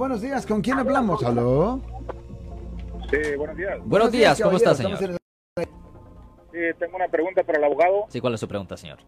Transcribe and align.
Buenos 0.00 0.22
días, 0.22 0.46
¿con 0.46 0.62
quién 0.62 0.78
hablamos? 0.78 1.24
¿Aló? 1.24 1.80
Sí, 3.10 3.34
buenos 3.36 3.56
días. 3.56 3.80
Buenos 3.82 4.12
días, 4.12 4.40
¿cómo 4.40 4.56
está, 4.56 4.72
señor? 4.72 4.96
Sí, 4.96 6.58
tengo 6.78 6.94
una 6.94 7.08
pregunta 7.08 7.42
para 7.42 7.58
el 7.58 7.64
abogado. 7.64 8.06
Sí, 8.08 8.20
¿cuál 8.20 8.34
es 8.34 8.38
su 8.38 8.46
pregunta, 8.46 8.76
señor? 8.76 8.98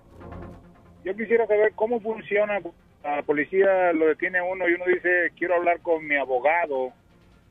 Yo 1.05 1.15
quisiera 1.15 1.47
saber 1.47 1.75
cómo 1.77 2.01
funciona. 2.01 2.59
La 3.05 3.23
policía 3.23 3.93
lo 3.93 4.09
detiene 4.09 4.43
uno 4.43 4.69
y 4.69 4.75
uno 4.75 4.85
dice, 4.87 5.31
quiero 5.39 5.55
hablar 5.55 5.81
con 5.81 6.05
mi 6.05 6.17
abogado. 6.17 6.93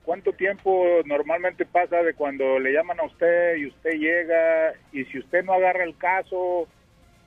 ¿Cuánto 0.03 0.33
tiempo 0.33 0.85
normalmente 1.05 1.65
pasa 1.65 2.03
de 2.03 2.15
cuando 2.15 2.59
le 2.59 2.73
llaman 2.73 2.99
a 2.99 3.05
usted 3.05 3.55
y 3.55 3.67
usted 3.67 3.91
llega 3.91 4.73
y 4.91 5.05
si 5.05 5.19
usted 5.19 5.45
no 5.45 5.53
agarra 5.53 5.85
el 5.85 5.95
caso, 5.97 6.67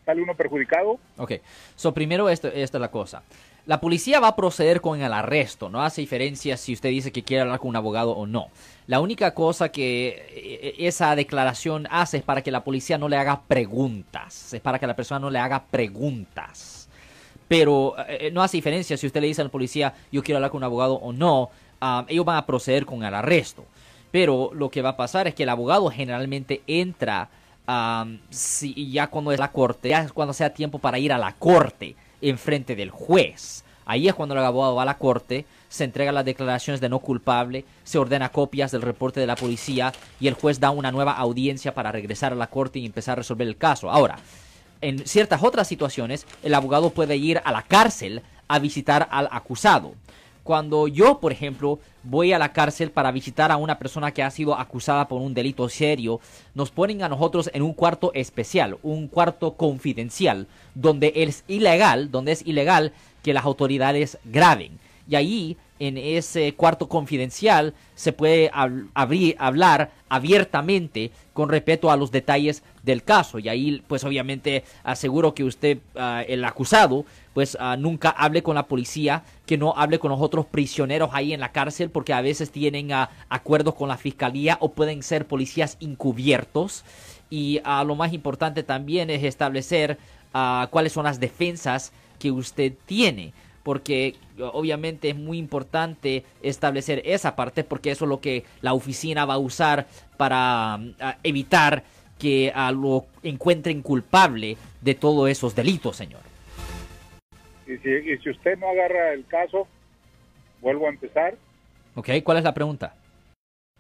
sale 0.05 0.21
uno 0.21 0.35
perjudicado? 0.35 0.99
Ok, 1.17 1.33
so 1.75 1.95
primero 1.95 2.29
esto, 2.29 2.49
esta 2.49 2.77
es 2.77 2.83
la 2.83 2.91
cosa. 2.91 3.23
La 3.65 3.81
policía 3.81 4.19
va 4.19 4.29
a 4.29 4.37
proceder 4.37 4.81
con 4.81 5.01
el 5.01 5.13
arresto, 5.13 5.69
no 5.69 5.83
hace 5.83 6.01
diferencia 6.01 6.57
si 6.57 6.73
usted 6.73 6.89
dice 6.89 7.13
que 7.13 7.23
quiere 7.23 7.43
hablar 7.43 7.61
con 7.61 7.69
un 7.69 7.77
abogado 7.77 8.11
o 8.11 8.27
no. 8.27 8.49
La 8.89 8.99
única 8.99 9.35
cosa 9.35 9.71
que 9.71 10.27
eh, 10.31 10.75
esa 10.79 11.15
declaración 11.15 11.87
hace 11.89 12.17
es 12.17 12.23
para 12.25 12.43
que 12.43 12.51
la 12.51 12.65
policía 12.65 12.99
no 12.99 13.09
le 13.09 13.17
haga 13.17 13.43
preguntas, 13.43 14.53
es 14.53 14.61
para 14.61 14.81
que 14.81 14.87
la 14.89 14.97
persona 14.97 15.21
no 15.21 15.31
le 15.31 15.39
haga 15.39 15.63
preguntas. 15.63 16.89
Pero 17.47 17.95
eh, 18.09 18.33
no 18.33 18.43
hace 18.43 18.57
diferencia 18.57 18.97
si 18.97 19.07
usted 19.07 19.21
le 19.21 19.29
dice 19.29 19.43
al 19.43 19.51
policía 19.51 19.95
yo 20.11 20.25
quiero 20.25 20.39
hablar 20.39 20.51
con 20.51 20.59
un 20.59 20.65
abogado 20.65 20.95
o 20.95 21.13
no, 21.13 21.51
ah, 21.81 22.05
ellos 22.09 22.25
van 22.25 22.39
a 22.39 22.47
proceder 22.47 22.85
con 22.85 23.05
el 23.05 23.15
arresto. 23.15 23.65
Pero 24.11 24.51
lo 24.53 24.71
que 24.71 24.83
va 24.83 24.91
a 24.91 24.97
pasar 24.97 25.29
es 25.29 25.37
que 25.37 25.45
el 25.45 25.49
abogado 25.49 25.89
generalmente 25.89 26.63
entra 26.67 27.29
ah, 27.69 28.07
si, 28.29 28.91
ya 28.91 29.07
cuando 29.07 29.31
es 29.31 29.39
la 29.39 29.53
corte, 29.53 29.91
ya 29.91 30.01
es 30.01 30.13
cuando 30.13 30.35
sea 30.35 30.53
tiempo 30.53 30.81
para 30.81 30.99
ir 30.99 31.13
a 31.13 31.19
la 31.19 31.33
corte 31.37 31.95
en 32.23 32.39
frente 32.39 32.75
del 32.75 32.91
juez. 32.91 33.65
Ahí 33.85 34.09
es 34.09 34.15
cuando 34.15 34.35
el 34.35 34.41
abogado 34.41 34.77
va 34.77 34.83
a 34.83 34.87
la 34.87 34.99
corte, 34.99 35.45
se 35.69 35.85
entrega 35.85 36.13
las 36.13 36.25
declaraciones 36.25 36.81
de 36.81 36.89
no 36.89 37.01
culpable, 37.01 37.65
se 37.83 37.99
ordena 37.99 38.31
copias 38.31 38.71
del 38.71 38.83
reporte 38.83 39.21
de 39.21 39.27
la 39.27 39.37
policía 39.37 39.93
y 40.21 40.29
el 40.29 40.35
juez 40.35 40.61
da 40.61 40.71
una 40.71 40.93
nueva 40.93 41.13
audiencia 41.13 41.75
para 41.75 41.93
regresar 41.93 42.33
a 42.33 42.37
la 42.37 42.47
corte 42.47 42.79
y 42.79 42.87
empezar 42.87 43.13
a 43.13 43.17
resolver 43.17 43.47
el 43.47 43.57
caso. 43.57 43.91
Ahora, 43.91 44.19
en 44.81 45.07
ciertas 45.07 45.43
otras 45.43 45.67
situaciones, 45.67 46.27
el 46.43 46.55
abogado 46.55 46.91
puede 46.91 47.17
ir 47.17 47.41
a 47.45 47.53
la 47.53 47.63
cárcel 47.63 48.23
a 48.49 48.59
visitar 48.59 49.09
al 49.11 49.29
acusado. 49.31 49.95
Cuando 50.43 50.89
yo, 50.89 51.21
por 51.21 51.31
ejemplo, 51.31 51.79
voy 52.03 52.33
a 52.33 52.39
la 52.39 52.53
cárcel 52.53 52.91
para 52.91 53.13
visitar 53.13 53.53
a 53.53 53.57
una 53.57 53.79
persona 53.79 54.11
que 54.11 54.23
ha 54.23 54.31
sido 54.31 54.59
acusada 54.59 55.07
por 55.07 55.21
un 55.21 55.35
delito 55.35 55.69
serio, 55.69 56.21
nos 56.55 56.71
ponen 56.71 57.03
a 57.03 57.09
nosotros 57.09 57.49
en 57.55 57.63
un 57.63 57.73
cuarto 57.73 58.11
especial, 58.15 58.77
un 58.83 59.07
cuarto 59.07 59.55
confidencial, 59.55 60.49
donde 60.75 61.13
es 61.15 61.45
ilegal, 61.47 62.11
donde 62.11 62.33
es 62.33 62.45
ilegal 62.45 62.93
que 63.23 63.35
las 63.35 63.45
autoridades 63.45 64.19
graben. 64.25 64.81
Y 65.09 65.15
ahí, 65.15 65.57
en 65.83 65.99
ese 65.99 66.55
cuarto 66.55 66.89
confidencial, 66.89 67.75
se 67.97 68.13
puede 68.13 68.53
abrir, 68.53 69.35
hablar 69.41 69.91
abiertamente 70.09 71.11
con 71.33 71.49
respeto 71.49 71.91
a 71.91 71.97
los 71.97 72.13
detalles 72.13 72.63
del 72.85 73.03
caso. 73.03 73.41
Y 73.41 73.49
ahí, 73.49 73.83
pues 73.89 74.05
obviamente, 74.05 74.63
aseguro 74.85 75.35
que 75.35 75.43
usted, 75.43 75.79
ah, 75.97 76.23
el 76.29 76.45
acusado, 76.45 77.05
pues 77.35 77.57
ah, 77.59 77.77
nunca 77.77 78.11
hable 78.11 78.45
con 78.45 78.55
la 78.55 78.69
policía, 78.69 79.25
que 79.45 79.59
no 79.59 79.75
hable 79.77 79.99
con 79.99 80.13
los 80.13 80.21
otros 80.21 80.47
prisioneros 80.47 81.11
ahí 81.15 81.33
en 81.33 81.41
la 81.41 81.51
cárcel, 81.51 81.91
porque 81.91 82.13
a 82.13 82.21
veces 82.21 82.53
tienen 82.53 82.93
ah, 82.93 83.11
acuerdos 83.29 83.75
con 83.75 83.89
la 83.89 83.97
fiscalía 83.97 84.59
o 84.61 84.71
pueden 84.71 85.03
ser 85.03 85.27
policías 85.27 85.79
encubiertos. 85.81 86.85
Y 87.29 87.61
lo 87.87 87.97
más 87.97 88.13
importante 88.13 88.63
también 88.63 89.11
es 89.11 89.25
establecer 89.25 89.99
cuáles 90.71 90.93
son 90.93 91.05
las 91.05 91.19
defensas 91.19 91.91
que 92.19 92.31
usted 92.31 92.75
tiene 92.85 93.33
porque 93.63 94.15
obviamente 94.39 95.11
es 95.11 95.17
muy 95.17 95.39
importante 95.39 96.25
establecer 96.43 97.03
esa 97.05 97.37
parte 97.37 97.65
porque 97.65 97.91
eso 97.91 98.05
es 98.05 98.09
lo 98.09 98.21
que 98.21 98.45
la 98.61 98.75
oficina 98.75 99.25
va 99.25 99.35
a 99.35 99.39
usar 99.39 99.87
para 100.17 100.79
mm, 100.79 100.95
evitar 101.23 101.85
que 102.19 102.53
ah, 102.55 102.71
lo 102.71 103.07
encuentren 103.23 103.83
culpable 103.83 104.57
de 104.81 104.95
todos 104.95 105.29
esos 105.29 105.55
delitos, 105.55 105.97
señor. 105.97 106.21
Y 107.67 107.77
si, 107.79 107.91
y 107.91 108.19
si 108.19 108.31
usted 108.31 108.59
no 108.59 108.69
agarra 108.69 109.13
el 109.13 109.27
caso, 109.27 109.67
vuelvo 110.61 110.87
a 110.87 110.91
empezar. 110.91 111.35
¿Ok? 111.95 112.09
¿Cuál 112.23 112.39
es 112.39 112.45
la 112.45 112.55
pregunta? 112.55 112.95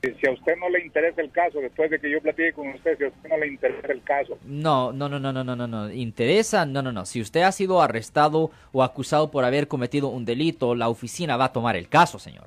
Si 0.02 0.26
a 0.26 0.32
usted 0.32 0.56
no 0.58 0.68
le 0.68 0.84
interesa 0.84 1.20
el 1.20 1.30
caso, 1.30 1.60
después 1.60 1.88
de 1.88 2.00
que 2.00 2.10
yo 2.10 2.20
platique 2.20 2.52
con 2.52 2.66
usted, 2.70 2.98
si 2.98 3.04
a 3.04 3.08
usted 3.08 3.28
no 3.28 3.36
le 3.36 3.46
interesa 3.46 3.92
el 3.92 4.02
caso, 4.02 4.36
No, 4.44 4.92
no, 4.92 5.08
no, 5.08 5.20
no, 5.20 5.32
no, 5.32 5.44
no, 5.44 5.54
no, 5.54 5.68
no. 5.68 5.92
¿Interesa? 5.92 6.66
No, 6.66 6.82
no, 6.82 6.90
no. 6.90 7.06
Si 7.06 7.20
usted 7.20 7.42
ha 7.42 7.52
sido 7.52 7.80
arrestado 7.80 8.50
o 8.72 8.82
acusado 8.82 9.30
por 9.30 9.44
haber 9.44 9.68
cometido 9.68 10.08
un 10.08 10.24
delito, 10.24 10.74
la 10.74 10.88
oficina 10.88 11.36
va 11.36 11.44
a 11.46 11.52
tomar 11.52 11.76
el 11.76 11.88
caso, 11.88 12.18
señor. 12.18 12.46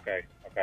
ok, 0.00 0.08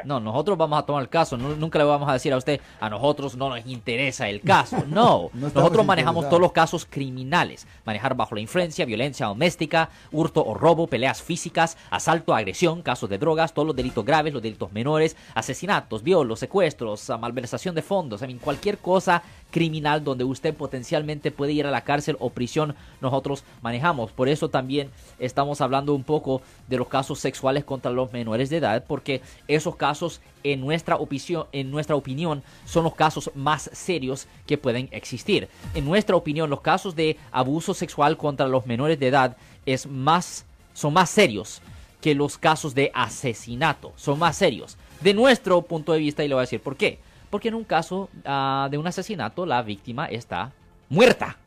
No, 0.05 0.19
nosotros 0.19 0.57
vamos 0.57 0.79
a 0.79 0.85
tomar 0.85 1.01
el 1.03 1.09
caso. 1.09 1.37
Nu- 1.37 1.55
nunca 1.55 1.77
le 1.79 1.85
vamos 1.85 2.09
a 2.09 2.13
decir 2.13 2.31
a 2.33 2.37
usted, 2.37 2.59
a 2.79 2.89
nosotros 2.89 3.35
no 3.35 3.49
nos 3.49 3.65
interesa 3.65 4.27
el 4.29 4.41
caso. 4.41 4.77
No, 4.87 5.29
No 5.33 5.49
nosotros 5.53 5.85
manejamos 5.85 6.27
todos 6.29 6.41
los 6.41 6.51
casos 6.51 6.85
criminales. 6.89 7.67
Manejar 7.85 8.15
bajo 8.15 8.35
la 8.35 8.41
influencia, 8.41 8.85
violencia 8.85 9.27
doméstica, 9.27 9.89
hurto 10.11 10.43
o 10.45 10.53
robo, 10.53 10.87
peleas 10.87 11.21
físicas, 11.21 11.77
asalto, 11.89 12.33
agresión, 12.33 12.81
casos 12.81 13.09
de 13.09 13.17
drogas, 13.17 13.53
todos 13.53 13.67
los 13.67 13.75
delitos 13.75 14.03
graves, 14.05 14.33
los 14.33 14.41
delitos 14.41 14.71
menores, 14.71 15.15
asesinatos, 15.35 16.03
violos, 16.03 16.39
secuestros, 16.39 17.09
malversación 17.19 17.75
de 17.75 17.81
fondos, 17.81 18.21
mean, 18.21 18.37
cualquier 18.39 18.77
cosa 18.77 19.21
criminal 19.51 20.03
donde 20.03 20.23
usted 20.23 20.53
potencialmente 20.53 21.31
puede 21.31 21.53
ir 21.53 21.65
a 21.65 21.71
la 21.71 21.83
cárcel 21.83 22.17
o 22.19 22.29
prisión, 22.29 22.75
nosotros 23.01 23.43
manejamos. 23.61 24.11
Por 24.11 24.29
eso 24.29 24.49
también 24.49 24.89
estamos 25.17 25.61
hablando 25.61 25.93
un 25.93 26.03
poco 26.03 26.41
de 26.67 26.77
los 26.77 26.87
casos 26.87 27.19
sexuales 27.19 27.63
contra 27.63 27.91
los 27.91 28.13
menores 28.13 28.49
de 28.49 28.57
edad, 28.57 28.83
porque 28.87 29.21
esos 29.47 29.75
casos, 29.75 30.21
en 30.43 30.61
nuestra, 30.61 30.97
opinión, 30.97 31.47
en 31.51 31.71
nuestra 31.71 31.95
opinión, 31.95 32.43
son 32.65 32.83
los 32.83 32.95
casos 32.95 33.31
más 33.35 33.69
serios 33.73 34.27
que 34.45 34.57
pueden 34.57 34.89
existir. 34.91 35.49
En 35.73 35.85
nuestra 35.85 36.15
opinión, 36.15 36.49
los 36.49 36.61
casos 36.61 36.95
de 36.95 37.17
abuso 37.31 37.73
sexual 37.73 38.17
contra 38.17 38.47
los 38.47 38.65
menores 38.65 38.99
de 38.99 39.07
edad 39.07 39.37
es 39.65 39.87
más, 39.87 40.45
son 40.73 40.93
más 40.93 41.09
serios 41.09 41.61
que 42.01 42.15
los 42.15 42.37
casos 42.37 42.73
de 42.75 42.91
asesinato. 42.93 43.91
Son 43.97 44.19
más 44.19 44.37
serios. 44.37 44.77
De 45.01 45.13
nuestro 45.13 45.61
punto 45.61 45.91
de 45.93 45.99
vista, 45.99 46.23
y 46.23 46.27
le 46.27 46.35
voy 46.35 46.41
a 46.41 46.43
decir 46.43 46.61
por 46.61 46.75
qué. 46.75 46.99
Porque 47.29 47.49
en 47.49 47.55
un 47.55 47.63
caso 47.63 48.09
ah, 48.25 48.67
de 48.71 48.77
un 48.77 48.87
asesinato, 48.87 49.45
la 49.45 49.61
víctima 49.61 50.07
está 50.07 50.51
muerta. 50.89 51.37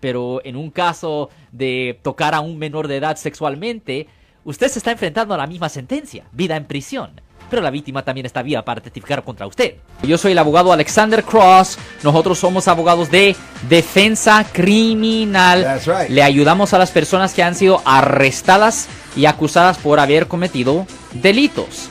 Pero 0.00 0.40
en 0.44 0.56
un 0.56 0.70
caso 0.70 1.30
de 1.52 1.98
tocar 2.02 2.34
a 2.34 2.40
un 2.40 2.58
menor 2.58 2.88
de 2.88 2.96
edad 2.96 3.16
sexualmente, 3.16 4.06
usted 4.44 4.68
se 4.68 4.78
está 4.78 4.92
enfrentando 4.92 5.34
a 5.34 5.38
la 5.38 5.46
misma 5.46 5.68
sentencia, 5.68 6.24
vida 6.32 6.56
en 6.56 6.64
prisión. 6.66 7.20
Pero 7.50 7.62
la 7.62 7.70
víctima 7.70 8.02
también 8.02 8.26
está 8.26 8.42
viva 8.42 8.64
para 8.64 8.80
testificar 8.80 9.22
contra 9.22 9.46
usted. 9.46 9.76
Yo 10.02 10.18
soy 10.18 10.32
el 10.32 10.38
abogado 10.38 10.72
Alexander 10.72 11.22
Cross. 11.22 11.78
Nosotros 12.02 12.38
somos 12.38 12.68
abogados 12.68 13.10
de 13.10 13.36
defensa 13.68 14.44
criminal. 14.50 15.62
That's 15.62 15.86
right. 15.86 16.10
Le 16.10 16.22
ayudamos 16.22 16.72
a 16.72 16.78
las 16.78 16.90
personas 16.90 17.34
que 17.34 17.42
han 17.42 17.54
sido 17.54 17.82
arrestadas 17.84 18.88
y 19.16 19.26
acusadas 19.26 19.78
por 19.78 20.00
haber 20.00 20.26
cometido 20.26 20.86
delitos. 21.12 21.90